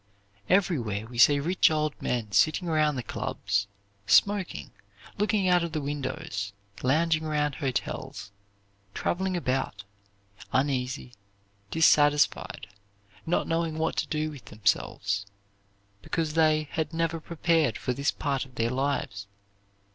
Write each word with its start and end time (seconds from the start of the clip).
Everywhere 0.49 1.05
we 1.05 1.19
see 1.19 1.39
rich 1.39 1.69
old 1.69 1.93
men 2.01 2.31
sitting 2.31 2.67
around 2.67 2.95
the 2.95 3.03
clubs, 3.03 3.67
smoking, 4.07 4.71
looking 5.19 5.47
out 5.47 5.63
of 5.63 5.73
the 5.73 5.79
windows, 5.79 6.53
lounging 6.81 7.23
around 7.23 7.53
hotels, 7.53 8.31
traveling 8.95 9.37
about, 9.37 9.83
uneasy, 10.51 11.13
dissatisfied, 11.69 12.65
not 13.27 13.47
knowing 13.47 13.77
what 13.77 13.95
to 13.97 14.07
do 14.07 14.31
with 14.31 14.45
themselves, 14.45 15.27
because 16.01 16.33
they 16.33 16.67
had 16.71 16.95
never 16.95 17.19
prepared 17.19 17.77
for 17.77 17.93
this 17.93 18.09
part 18.09 18.43
of 18.43 18.55
their 18.55 18.71
lives. 18.71 19.27